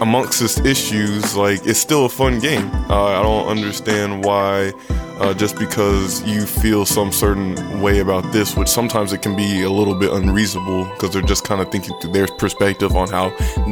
amongst 0.00 0.40
its 0.40 0.60
issues, 0.60 1.36
like 1.36 1.66
it's 1.66 1.80
still 1.80 2.06
a 2.06 2.08
fun 2.08 2.38
game. 2.38 2.70
Uh, 2.88 3.18
I 3.18 3.22
don't 3.22 3.48
understand 3.48 4.24
why 4.24 4.72
uh, 5.18 5.34
just 5.34 5.58
because 5.58 6.22
you 6.22 6.46
feel 6.46 6.86
some 6.86 7.10
certain 7.10 7.80
way 7.80 7.98
about 7.98 8.32
this, 8.32 8.56
which 8.56 8.68
sometimes 8.68 9.12
it 9.12 9.22
can 9.22 9.34
be 9.34 9.62
a 9.62 9.70
little 9.70 9.96
bit 9.96 10.12
unreasonable 10.12 10.84
because 10.84 11.12
they're 11.12 11.20
just 11.22 11.44
kind 11.44 11.60
of 11.60 11.70
thinking 11.72 11.98
through 11.98 12.12
their 12.12 12.28
perspective 12.28 12.94
on 12.94 13.08
how 13.08 13.30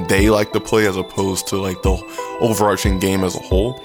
they 0.08 0.30
like 0.30 0.52
to 0.52 0.60
play 0.60 0.88
as 0.88 0.96
opposed 0.96 1.46
to 1.46 1.56
like 1.58 1.80
the 1.82 1.94
overarching 2.40 2.98
game 2.98 3.22
as 3.22 3.36
a 3.36 3.40
whole. 3.40 3.80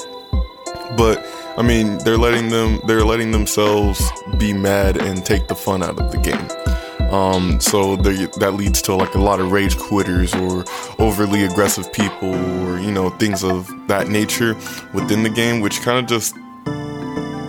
But 0.98 1.24
I 1.60 1.62
mean, 1.62 2.00
they're 2.00 2.18
letting 2.18 2.50
them 2.50 2.82
they're 2.88 3.06
letting 3.06 3.30
themselves 3.30 4.04
be 4.40 4.52
mad 4.52 4.98
and 4.98 5.24
take 5.24 5.48
the 5.48 5.56
fun 5.56 5.84
out 5.84 6.00
of 6.00 6.12
the 6.12 6.18
game. 6.18 6.75
Um, 7.16 7.62
so 7.62 7.96
that 7.96 8.54
leads 8.56 8.82
to 8.84 8.96
like 8.96 9.16
a 9.16 9.20
lot 9.20 9.40
of 9.40 9.50
rage 9.50 9.78
quitters 9.78 10.36
or 10.36 10.66
overly 11.00 11.46
aggressive 11.46 11.92
people 11.94 12.36
or 12.36 12.78
you 12.80 12.92
know 12.92 13.10
things 13.10 13.42
of 13.42 13.72
that 13.88 14.10
nature 14.10 14.54
within 14.94 15.24
the 15.24 15.30
game, 15.30 15.62
which 15.62 15.82
kind 15.82 15.98
of 15.98 16.08
just 16.08 16.36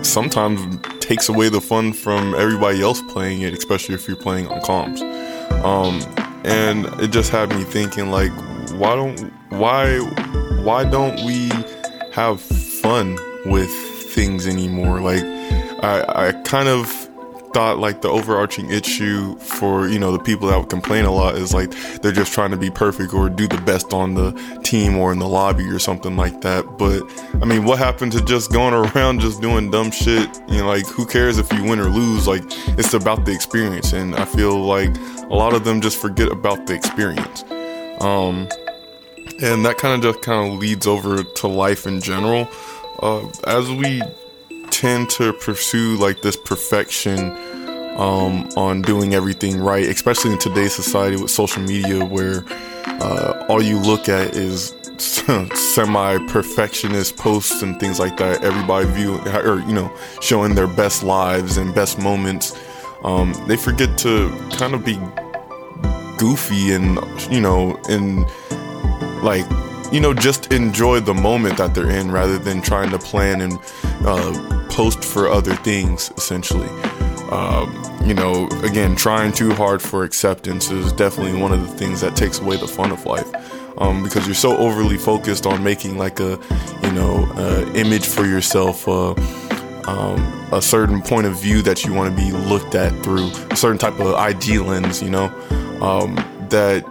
sometimes 0.07 0.79
takes 1.01 1.29
away 1.29 1.49
the 1.49 1.61
fun 1.61 1.93
from 1.93 2.33
everybody 2.37 2.81
else 2.81 3.03
playing 3.09 3.41
it, 3.43 3.55
especially 3.55 3.97
if 3.97 4.07
you're 4.07 4.17
playing 4.17 4.47
on 4.47 4.61
comms. 4.61 5.01
Um, 5.65 6.01
and 6.45 6.87
it 7.01 7.09
just 7.11 7.31
had 7.31 7.51
me 7.51 7.65
thinking, 7.65 8.11
like, 8.13 8.31
why 8.71 8.95
don't 8.95 9.19
why 9.49 9.99
why 10.63 10.85
don't 10.85 11.25
we 11.25 11.51
have 12.13 12.41
fun 12.41 13.19
with 13.47 13.71
things 14.15 14.47
anymore? 14.47 15.01
Like, 15.01 15.25
I 15.83 16.29
I 16.29 16.33
kind 16.45 16.69
of 16.69 17.06
thought 17.57 17.79
like 17.79 18.03
the 18.03 18.09
overarching 18.09 18.71
issue 18.71 19.35
for 19.39 19.89
you 19.89 19.99
know 19.99 20.13
the 20.13 20.19
people 20.19 20.47
that 20.47 20.59
would 20.59 20.69
complain 20.69 21.07
a 21.07 21.11
lot 21.11 21.37
is 21.37 21.55
like 21.55 21.71
they're 22.03 22.13
just 22.13 22.35
trying 22.35 22.51
to 22.51 22.57
be 22.59 22.69
perfect 22.69 23.15
or 23.15 23.31
do 23.31 23.49
the 23.49 23.57
best 23.63 23.95
on 23.95 24.13
the 24.13 24.31
team 24.63 24.95
or 24.99 25.11
in 25.11 25.19
the 25.19 25.27
lobby 25.27 25.65
or 25.71 25.79
something 25.79 26.19
like 26.19 26.43
that. 26.43 26.77
But 26.77 27.03
i 27.41 27.47
mean 27.47 27.65
what 27.65 27.79
happened 27.79 28.13
to 28.13 28.23
just 28.27 28.53
going 28.53 28.75
around 28.95 29.23
just 29.23 29.41
doing 29.41 29.71
dumb 29.71 29.91
shit? 29.91 30.29
You 30.49 30.59
know 30.59 30.67
like 30.67 30.87
who 30.87 31.07
cares 31.07 31.39
if 31.39 31.51
you 31.51 31.65
win 31.65 31.81
or 31.81 31.89
lose? 31.89 32.29
Like 32.29 32.43
it's 32.79 32.93
about 32.93 33.25
the 33.25 33.33
experience. 33.33 33.95
And 33.95 34.15
i 34.17 34.27
feel 34.27 34.59
like 34.59 34.95
a 35.31 35.35
lot 35.35 35.55
of 35.55 35.65
them 35.65 35.81
just 35.81 35.99
forget 35.99 36.31
about 36.31 36.67
the 36.67 36.75
experience. 36.75 37.43
Um 38.03 38.49
and 39.41 39.65
that 39.65 39.79
kind 39.79 39.95
of 39.95 40.13
just 40.13 40.23
kind 40.23 40.53
of 40.53 40.59
leads 40.59 40.87
over 40.87 41.23
to 41.23 41.49
life 41.49 41.87
in 41.87 42.03
general. 42.03 42.51
Uh, 43.01 43.27
as 43.47 43.71
we 43.71 44.03
tend 44.71 45.09
to 45.09 45.33
pursue 45.33 45.97
like 45.97 46.21
this 46.21 46.37
perfection 46.37 47.35
um, 47.97 48.49
on 48.57 48.83
doing 48.83 49.15
everything 49.15 49.59
right, 49.59 49.87
especially 49.87 50.33
in 50.33 50.39
today's 50.39 50.75
society 50.75 51.17
with 51.17 51.31
social 51.31 51.63
media, 51.63 52.05
where 52.05 52.45
uh, 53.01 53.47
all 53.49 53.63
you 53.63 53.79
look 53.79 54.09
at 54.09 54.37
is 54.37 54.75
semi 55.55 56.19
perfectionist 56.29 57.17
posts 57.17 57.63
and 57.63 57.81
things 57.81 57.99
like 57.99 58.17
that. 58.19 58.45
Everybody 58.45 58.87
view 58.87 59.17
or 59.27 59.61
you 59.61 59.73
know 59.73 59.93
showing 60.21 60.55
their 60.55 60.67
best 60.67 61.03
lives 61.03 61.57
and 61.57 61.75
best 61.75 61.99
moments. 61.99 62.57
Um, 63.03 63.35
they 63.47 63.57
forget 63.57 63.97
to 63.99 64.31
kind 64.53 64.75
of 64.75 64.85
be 64.85 64.99
goofy 66.19 66.73
and 66.73 66.99
you 67.31 67.41
know 67.41 67.79
and 67.89 68.25
like 69.23 69.45
you 69.93 70.01
know 70.01 70.15
just 70.15 70.53
enjoy 70.53 71.01
the 71.01 71.15
moment 71.15 71.59
that 71.59 71.75
they're 71.75 71.91
in 71.91 72.11
rather 72.11 72.39
than 72.39 72.63
trying 72.63 72.91
to 72.91 72.99
plan 72.99 73.43
and 73.43 73.59
uh, 74.05 74.67
post 74.71 75.05
for 75.05 75.29
other 75.29 75.55
things 75.57 76.11
essentially 76.17 76.69
um, 77.31 78.01
you 78.05 78.15
know, 78.15 78.49
again, 78.63 78.95
trying 78.97 79.33
too 79.33 79.53
hard 79.53 79.83
for 79.83 80.05
acceptance 80.05 80.71
is 80.71 80.93
definitely 80.93 81.41
one 81.41 81.53
of 81.53 81.61
the 81.61 81.77
things 81.77 82.01
that 82.01 82.17
takes 82.17 82.39
away 82.39 82.57
the 82.57 82.69
fun 82.69 82.93
of 82.93 83.05
life. 83.07 83.27
Um, 83.79 84.03
because 84.03 84.27
you're 84.27 84.35
so 84.35 84.57
overly 84.57 84.97
focused 84.97 85.47
on 85.47 85.63
making 85.63 85.99
like 85.99 86.19
a, 86.19 86.39
you 86.83 86.93
know, 86.93 87.29
uh, 87.37 87.71
image 87.75 88.07
for 88.07 88.25
yourself, 88.25 88.89
uh, 88.89 89.13
um, 89.87 90.49
a 90.53 90.63
certain 90.63 91.03
point 91.03 91.27
of 91.27 91.39
view 91.39 91.63
that 91.63 91.85
you 91.85 91.93
want 91.93 92.17
to 92.17 92.23
be 92.23 92.33
looked 92.33 92.75
at 92.75 92.93
through, 93.05 93.31
a 93.51 93.57
certain 93.57 93.79
type 93.79 93.99
of 94.01 94.15
ID 94.15 94.59
lens, 94.61 95.03
you 95.03 95.11
know, 95.11 95.27
um, 95.83 96.15
that, 96.49 96.85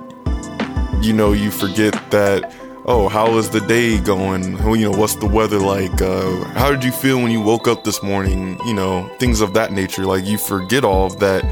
you 1.02 1.12
know, 1.14 1.34
you 1.34 1.50
forget 1.50 1.94
that 2.12 2.54
oh, 2.86 3.10
how 3.10 3.38
is 3.38 3.50
the 3.50 3.62
day 3.62 4.00
going? 4.00 4.58
You 4.60 4.92
know, 4.92 4.98
what's 4.98 5.16
the 5.16 5.28
weather 5.28 5.60
like? 5.60 6.02
Uh, 6.02 6.44
how 6.54 6.72
did 6.72 6.84
you 6.84 6.92
feel 6.92 7.18
when 7.18 7.32
you 7.32 7.42
woke 7.42 7.68
up 7.68 7.84
this 7.84 8.02
morning? 8.02 8.60
You 8.66 8.74
know, 8.74 9.10
things 9.20 9.42
of 9.42 9.54
that 9.54 9.72
nature. 9.72 10.06
Like 10.06 10.26
you 10.26 10.38
forget 10.38 10.84
all 10.84 11.08
of 11.08 11.20
that, 11.20 11.44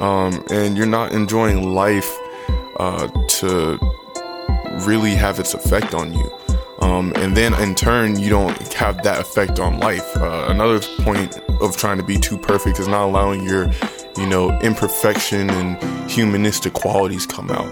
um, 0.00 0.44
and 0.50 0.76
you're 0.76 0.86
not 0.86 1.12
enjoying 1.12 1.74
life 1.74 2.12
uh, 2.78 3.08
to 3.28 3.78
really 4.86 5.14
have 5.14 5.38
its 5.38 5.54
effect 5.54 5.94
on 5.94 6.12
you. 6.12 6.38
Um, 6.80 7.12
and 7.16 7.36
then 7.36 7.54
in 7.54 7.74
turn, 7.74 8.18
you 8.18 8.28
don't 8.28 8.72
have 8.74 9.02
that 9.04 9.20
effect 9.20 9.58
on 9.58 9.78
life. 9.78 10.16
Uh, 10.16 10.46
another 10.48 10.80
point 11.02 11.38
of 11.60 11.76
trying 11.76 11.96
to 11.96 12.02
be 12.02 12.18
too 12.18 12.36
perfect 12.36 12.78
is 12.78 12.88
not 12.88 13.04
allowing 13.04 13.42
your, 13.42 13.70
you 14.18 14.26
know, 14.26 14.50
imperfection 14.60 15.48
and 15.50 16.10
humanistic 16.10 16.74
qualities 16.74 17.26
come 17.26 17.50
out. 17.50 17.68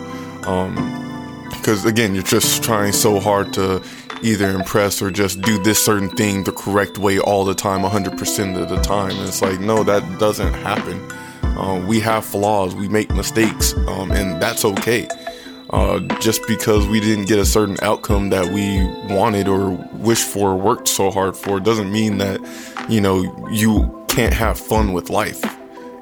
Um, 0.47 1.02
because 1.53 1.85
again 1.85 2.15
you're 2.15 2.23
just 2.25 2.63
trying 2.63 2.93
so 2.93 3.21
hard 3.21 3.53
to 3.55 3.83
either 4.23 4.51
impress 4.51 5.03
or 5.03 5.11
just 5.11 5.41
do 5.41 5.63
this 5.63 5.85
certain 5.85 6.09
thing 6.09 6.45
the 6.45 6.53
correct 6.53 6.99
way 6.99 7.19
all 7.19 7.45
the 7.45 7.55
time 7.55 7.81
100% 7.81 8.63
of 8.63 8.69
the 8.69 8.77
time. 8.83 9.11
And 9.11 9.29
it's 9.29 9.43
like 9.43 9.61
no 9.61 9.83
that 9.85 10.19
doesn't 10.19 10.53
happen. 10.55 11.11
Uh, 11.43 11.85
we 11.87 12.01
have 12.01 12.25
flaws. 12.25 12.75
We 12.75 12.89
make 12.89 13.11
mistakes 13.11 13.75
um, 13.89 14.13
and 14.13 14.41
that's 14.41 14.65
okay. 14.65 15.09
Uh, 15.71 16.01
just 16.21 16.47
because 16.47 16.87
we 16.87 17.01
didn't 17.01 17.27
get 17.27 17.39
a 17.39 17.47
certain 17.47 17.77
outcome 17.83 18.29
that 18.29 18.47
we 18.53 18.85
wanted 19.15 19.49
or 19.49 19.71
wished 19.93 20.29
for 20.29 20.51
or 20.51 20.57
worked 20.57 20.87
so 20.87 21.11
hard 21.11 21.35
for 21.37 21.59
doesn't 21.61 21.91
mean 21.91 22.19
that 22.19 22.41
you 22.91 23.01
know 23.01 23.23
you 23.51 24.05
can't 24.09 24.35
have 24.35 24.59
fun 24.59 24.93
with 24.93 25.09
life 25.09 25.43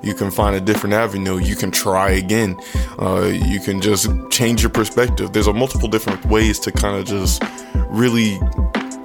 you 0.03 0.15
can 0.15 0.31
find 0.31 0.57
a 0.57 0.61
different 0.61 0.95
avenue. 0.95 1.39
You 1.39 1.57
can 1.57 1.71
try 1.71 2.11
again. 2.11 2.59
Uh, 2.99 3.31
you 3.33 3.61
can 3.61 3.81
just 3.81 4.09
change 4.31 4.63
your 4.63 4.71
perspective. 4.71 5.33
There's 5.33 5.47
a 5.47 5.53
multiple 5.53 5.89
different 5.89 6.25
ways 6.27 6.59
to 6.61 6.73
kind 6.73 6.97
of 6.97 7.07
just 7.07 7.43
really 7.89 8.39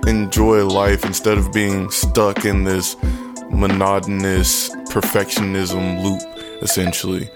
enjoy 0.07 0.65
life 0.65 1.05
instead 1.05 1.37
of 1.37 1.51
being 1.51 1.89
stuck 1.89 2.45
in 2.45 2.63
this 2.63 2.95
monotonous 3.49 4.69
perfectionism 4.89 6.03
loop, 6.03 6.21
essentially. 6.61 7.29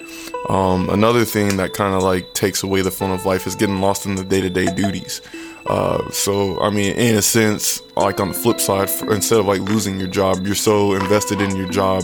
Um, 0.48 0.90
another 0.90 1.26
thing 1.26 1.58
that 1.58 1.74
kind 1.74 1.94
of 1.94 2.04
like 2.04 2.34
takes 2.34 2.64
away 2.64 2.82
the 2.82 2.92
fun 2.92 3.12
of 3.12 3.26
life 3.26 3.46
is 3.46 3.56
getting 3.56 3.82
lost 3.82 4.06
in 4.06 4.16
the 4.16 4.24
day 4.24 4.42
to 4.42 4.50
day 4.50 4.74
duties. 4.74 5.22
Uh, 5.68 6.10
so, 6.12 6.60
I 6.62 6.70
mean, 6.70 6.96
in 6.96 7.16
a 7.16 7.22
sense, 7.22 7.82
like 7.96 8.20
on 8.20 8.30
the 8.30 8.34
flip 8.34 8.60
side, 8.60 8.90
instead 9.12 9.40
of 9.40 9.46
like 9.46 9.62
losing 9.62 10.00
your 10.00 10.08
job, 10.08 10.46
you're 10.46 10.56
so 10.56 10.94
invested 10.94 11.42
in 11.42 11.56
your 11.56 11.70
job 11.70 12.04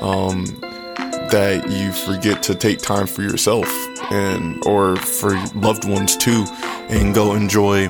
um, 0.00 0.44
that 1.30 1.70
you 1.70 1.92
forget 1.92 2.42
to 2.44 2.54
take 2.54 2.78
time 2.78 3.06
for 3.06 3.22
yourself 3.22 3.68
and 4.10 4.64
or 4.66 4.96
for 4.96 5.34
loved 5.54 5.88
ones 5.88 6.16
too 6.16 6.44
and 6.88 7.14
go 7.14 7.34
enjoy 7.34 7.86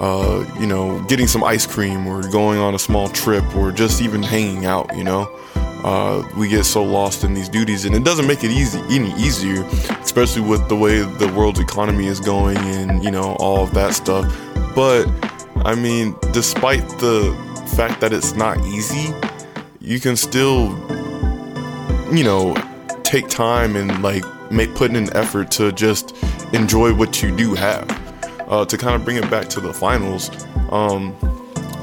uh, 0.00 0.44
you 0.60 0.66
know 0.66 1.02
getting 1.08 1.26
some 1.26 1.42
ice 1.44 1.66
cream 1.66 2.06
or 2.06 2.22
going 2.30 2.58
on 2.58 2.74
a 2.74 2.78
small 2.78 3.08
trip 3.08 3.44
or 3.56 3.72
just 3.72 4.00
even 4.00 4.22
hanging 4.22 4.66
out 4.66 4.96
you 4.96 5.04
know 5.04 5.28
uh, 5.84 6.26
we 6.36 6.48
get 6.48 6.64
so 6.64 6.82
lost 6.82 7.22
in 7.22 7.34
these 7.34 7.48
duties, 7.48 7.84
and 7.84 7.94
it 7.94 8.02
doesn't 8.02 8.26
make 8.26 8.42
it 8.42 8.50
easy 8.50 8.80
any 8.90 9.12
easier, 9.12 9.62
especially 10.00 10.42
with 10.42 10.68
the 10.68 10.74
way 10.74 11.02
the 11.02 11.32
world's 11.36 11.60
economy 11.60 12.06
is 12.06 12.18
going 12.18 12.58
and 12.58 13.04
you 13.04 13.10
know 13.10 13.36
all 13.38 13.62
of 13.62 13.72
that 13.74 13.94
stuff. 13.94 14.26
But 14.74 15.06
I 15.64 15.74
mean, 15.74 16.16
despite 16.32 16.86
the 16.98 17.32
fact 17.76 18.00
that 18.00 18.12
it's 18.12 18.34
not 18.34 18.58
easy, 18.66 19.14
you 19.80 20.00
can 20.00 20.16
still, 20.16 20.70
you 22.12 22.24
know, 22.24 22.54
take 23.08 23.28
time 23.28 23.74
and 23.74 24.02
like 24.02 24.22
make 24.52 24.74
put 24.74 24.90
in 24.90 24.96
an 24.96 25.16
effort 25.16 25.50
to 25.52 25.72
just 25.72 26.14
enjoy 26.52 26.92
what 26.92 27.22
you 27.22 27.34
do 27.34 27.54
have. 27.54 27.88
Uh, 28.48 28.64
to 28.64 28.78
kind 28.78 28.94
of 28.94 29.04
bring 29.04 29.16
it 29.16 29.30
back 29.30 29.46
to 29.46 29.60
the 29.60 29.72
finals, 29.74 30.30
um, 30.70 31.12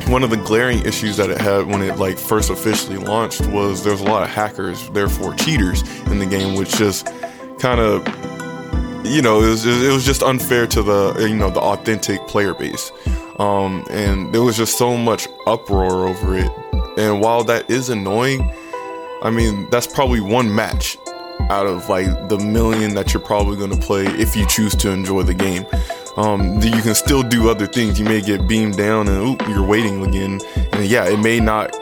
one 0.07 0.23
of 0.23 0.31
the 0.31 0.37
glaring 0.37 0.83
issues 0.83 1.17
that 1.17 1.29
it 1.29 1.39
had 1.39 1.67
when 1.67 1.81
it 1.81 1.97
like 1.97 2.17
first 2.17 2.49
officially 2.49 2.97
launched 2.97 3.45
was 3.47 3.83
there's 3.83 4.01
a 4.01 4.03
lot 4.03 4.23
of 4.23 4.29
hackers, 4.29 4.89
therefore 4.89 5.35
cheaters 5.35 5.81
in 6.07 6.17
the 6.19 6.25
game, 6.25 6.55
which 6.55 6.75
just 6.75 7.07
kind 7.59 7.79
of 7.79 8.05
you 9.05 9.21
know 9.21 9.41
it 9.41 9.49
was 9.49 9.65
it 9.65 9.91
was 9.91 10.05
just 10.05 10.23
unfair 10.23 10.65
to 10.67 10.81
the 10.81 11.27
you 11.27 11.35
know 11.35 11.51
the 11.51 11.59
authentic 11.59 12.19
player 12.27 12.53
base, 12.55 12.91
um, 13.37 13.85
and 13.89 14.33
there 14.33 14.41
was 14.41 14.57
just 14.57 14.77
so 14.77 14.97
much 14.97 15.27
uproar 15.45 16.07
over 16.07 16.37
it. 16.37 16.51
And 16.97 17.21
while 17.21 17.43
that 17.43 17.69
is 17.69 17.89
annoying, 17.89 18.51
I 19.21 19.29
mean 19.29 19.67
that's 19.69 19.87
probably 19.87 20.19
one 20.19 20.53
match 20.53 20.97
out 21.49 21.67
of 21.67 21.89
like 21.89 22.29
the 22.29 22.37
million 22.39 22.95
that 22.95 23.13
you're 23.13 23.21
probably 23.21 23.55
going 23.55 23.71
to 23.71 23.77
play 23.77 24.05
if 24.05 24.35
you 24.35 24.47
choose 24.47 24.75
to 24.75 24.89
enjoy 24.91 25.23
the 25.23 25.33
game 25.33 25.65
um, 26.17 26.61
you 26.61 26.81
can 26.81 26.95
still 26.95 27.23
do 27.23 27.49
other 27.49 27.67
things. 27.67 27.99
You 27.99 28.05
may 28.05 28.21
get 28.21 28.47
beamed 28.47 28.77
down 28.77 29.07
and 29.07 29.17
oop, 29.17 29.47
you're 29.49 29.65
waiting 29.65 30.05
again. 30.05 30.39
And 30.71 30.85
yeah, 30.85 31.07
it 31.07 31.19
may 31.19 31.39
not 31.39 31.75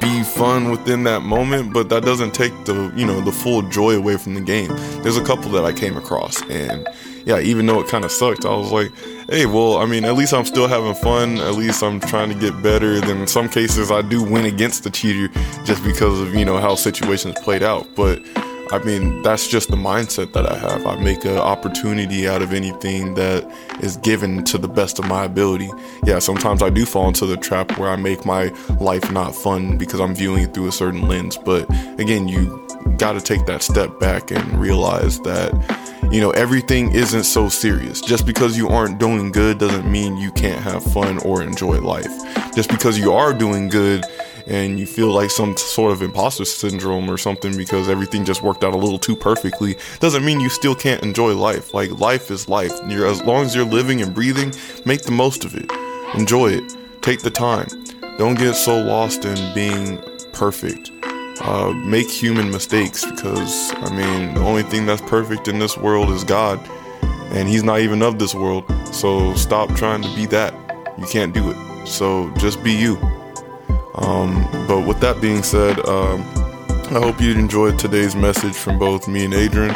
be 0.00 0.22
fun 0.22 0.70
within 0.70 1.04
that 1.04 1.22
moment, 1.22 1.72
but 1.72 1.88
that 1.90 2.04
doesn't 2.04 2.32
take 2.34 2.52
the 2.64 2.92
you 2.96 3.06
know 3.06 3.20
the 3.20 3.32
full 3.32 3.62
joy 3.62 3.94
away 3.94 4.16
from 4.16 4.34
the 4.34 4.40
game. 4.40 4.68
There's 5.02 5.16
a 5.16 5.24
couple 5.24 5.50
that 5.52 5.64
I 5.64 5.72
came 5.72 5.96
across, 5.96 6.42
and 6.50 6.88
yeah, 7.24 7.38
even 7.40 7.66
though 7.66 7.80
it 7.80 7.88
kind 7.88 8.04
of 8.04 8.10
sucked, 8.10 8.44
I 8.44 8.54
was 8.54 8.72
like, 8.72 8.90
hey, 9.28 9.46
well, 9.46 9.76
I 9.76 9.86
mean, 9.86 10.04
at 10.04 10.14
least 10.14 10.32
I'm 10.32 10.44
still 10.44 10.66
having 10.66 10.94
fun. 10.94 11.38
At 11.38 11.54
least 11.54 11.82
I'm 11.82 12.00
trying 12.00 12.30
to 12.30 12.34
get 12.34 12.60
better. 12.62 13.00
Then 13.00 13.18
in 13.18 13.26
some 13.26 13.48
cases, 13.48 13.90
I 13.90 14.02
do 14.02 14.22
win 14.22 14.46
against 14.46 14.84
the 14.84 14.90
cheater 14.90 15.28
just 15.64 15.84
because 15.84 16.20
of 16.20 16.34
you 16.34 16.44
know 16.44 16.58
how 16.58 16.74
situations 16.74 17.36
played 17.40 17.62
out, 17.62 17.86
but 17.94 18.20
I 18.70 18.78
mean, 18.84 19.22
that's 19.22 19.48
just 19.48 19.70
the 19.70 19.76
mindset 19.76 20.34
that 20.34 20.50
I 20.50 20.56
have. 20.58 20.86
I 20.86 20.96
make 20.96 21.24
an 21.24 21.38
opportunity 21.38 22.28
out 22.28 22.42
of 22.42 22.52
anything 22.52 23.14
that 23.14 23.50
is 23.80 23.96
given 23.96 24.44
to 24.44 24.58
the 24.58 24.68
best 24.68 24.98
of 24.98 25.06
my 25.06 25.24
ability. 25.24 25.70
Yeah, 26.04 26.18
sometimes 26.18 26.62
I 26.62 26.68
do 26.68 26.84
fall 26.84 27.08
into 27.08 27.24
the 27.24 27.38
trap 27.38 27.78
where 27.78 27.90
I 27.90 27.96
make 27.96 28.26
my 28.26 28.48
life 28.78 29.10
not 29.10 29.34
fun 29.34 29.78
because 29.78 30.00
I'm 30.00 30.14
viewing 30.14 30.42
it 30.42 30.52
through 30.52 30.68
a 30.68 30.72
certain 30.72 31.08
lens. 31.08 31.38
But 31.38 31.66
again, 31.98 32.28
you 32.28 32.66
got 32.98 33.12
to 33.12 33.22
take 33.22 33.46
that 33.46 33.62
step 33.62 33.98
back 34.00 34.30
and 34.30 34.60
realize 34.60 35.18
that, 35.20 35.52
you 36.12 36.20
know, 36.20 36.30
everything 36.32 36.92
isn't 36.92 37.24
so 37.24 37.48
serious. 37.48 38.02
Just 38.02 38.26
because 38.26 38.58
you 38.58 38.68
aren't 38.68 38.98
doing 38.98 39.32
good 39.32 39.58
doesn't 39.58 39.90
mean 39.90 40.18
you 40.18 40.30
can't 40.32 40.60
have 40.60 40.82
fun 40.92 41.18
or 41.18 41.42
enjoy 41.42 41.80
life. 41.80 42.10
Just 42.54 42.68
because 42.68 42.98
you 42.98 43.12
are 43.12 43.32
doing 43.32 43.68
good 43.68 44.04
and 44.48 44.80
you 44.80 44.86
feel 44.86 45.08
like 45.12 45.30
some 45.30 45.56
sort 45.56 45.92
of 45.92 46.00
imposter 46.00 46.44
syndrome 46.44 47.10
or 47.10 47.18
something 47.18 47.56
because 47.56 47.88
everything 47.88 48.24
just 48.24 48.42
worked 48.42 48.64
out 48.64 48.72
a 48.72 48.76
little 48.76 48.98
too 48.98 49.14
perfectly 49.14 49.76
doesn't 50.00 50.24
mean 50.24 50.40
you 50.40 50.48
still 50.48 50.74
can't 50.74 51.02
enjoy 51.02 51.34
life. 51.34 51.74
Like 51.74 51.90
life 52.00 52.30
is 52.30 52.48
life. 52.48 52.72
You're, 52.88 53.06
as 53.06 53.22
long 53.22 53.44
as 53.44 53.54
you're 53.54 53.66
living 53.66 54.00
and 54.00 54.14
breathing, 54.14 54.52
make 54.86 55.02
the 55.02 55.12
most 55.12 55.44
of 55.44 55.54
it. 55.54 55.70
Enjoy 56.14 56.48
it. 56.48 56.76
Take 57.02 57.20
the 57.20 57.30
time. 57.30 57.68
Don't 58.16 58.38
get 58.38 58.54
so 58.54 58.80
lost 58.80 59.26
in 59.26 59.54
being 59.54 60.02
perfect. 60.32 60.90
Uh, 61.40 61.72
make 61.72 62.10
human 62.10 62.50
mistakes 62.50 63.04
because 63.04 63.72
I 63.76 63.90
mean 63.90 64.34
the 64.34 64.40
only 64.40 64.64
thing 64.64 64.86
that's 64.86 65.02
perfect 65.02 65.46
in 65.46 65.60
this 65.60 65.76
world 65.76 66.10
is 66.10 66.24
God, 66.24 66.58
and 67.30 67.48
He's 67.48 67.62
not 67.62 67.78
even 67.78 68.02
of 68.02 68.18
this 68.18 68.34
world. 68.34 68.64
So 68.92 69.34
stop 69.34 69.72
trying 69.76 70.02
to 70.02 70.12
be 70.16 70.26
that. 70.26 70.52
You 70.98 71.06
can't 71.06 71.32
do 71.32 71.50
it. 71.50 71.86
So 71.86 72.32
just 72.38 72.64
be 72.64 72.72
you. 72.72 72.96
Um, 73.94 74.46
but 74.66 74.86
with 74.86 75.00
that 75.00 75.20
being 75.20 75.42
said, 75.42 75.78
um, 75.86 76.22
I 76.90 77.00
hope 77.00 77.20
you 77.20 77.32
enjoyed 77.32 77.78
today's 77.78 78.16
message 78.16 78.54
from 78.54 78.78
both 78.78 79.08
me 79.08 79.24
and 79.24 79.34
Adrian. 79.34 79.74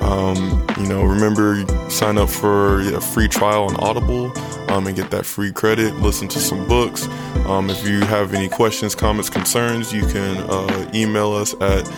Um, 0.00 0.64
you 0.78 0.86
know, 0.86 1.02
remember 1.02 1.64
sign 1.90 2.18
up 2.18 2.28
for 2.28 2.80
a 2.80 3.00
free 3.00 3.26
trial 3.26 3.64
on 3.64 3.74
Audible 3.76 4.30
um, 4.70 4.86
and 4.86 4.94
get 4.94 5.10
that 5.10 5.24
free 5.24 5.50
credit. 5.50 5.96
Listen 5.96 6.28
to 6.28 6.38
some 6.38 6.68
books. 6.68 7.08
Um, 7.46 7.70
if 7.70 7.88
you 7.88 8.00
have 8.00 8.34
any 8.34 8.48
questions, 8.48 8.94
comments, 8.94 9.30
concerns, 9.30 9.92
you 9.92 10.06
can 10.06 10.36
uh, 10.50 10.90
email 10.94 11.32
us 11.32 11.54
at 11.54 11.88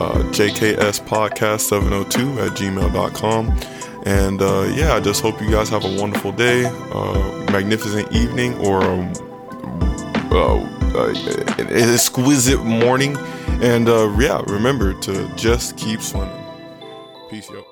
uh, 0.00 0.22
jkspodcast702 0.32 2.46
at 2.46 2.52
gmail.com. 2.52 3.60
And 4.06 4.40
uh, 4.40 4.72
yeah, 4.74 4.94
I 4.94 5.00
just 5.00 5.20
hope 5.20 5.42
you 5.42 5.50
guys 5.50 5.68
have 5.68 5.84
a 5.84 6.00
wonderful 6.00 6.32
day, 6.32 6.64
uh, 6.66 7.18
magnificent 7.52 8.10
evening, 8.12 8.54
or 8.64 8.82
uh, 8.82 9.12
uh, 10.30 10.79
an 10.96 11.68
exquisite 11.68 12.64
morning. 12.64 13.16
And 13.62 13.88
uh, 13.88 14.14
yeah, 14.18 14.42
remember 14.46 14.94
to 15.00 15.28
just 15.36 15.76
keep 15.76 16.00
swimming. 16.00 16.36
Peace, 17.28 17.48
yo. 17.50 17.69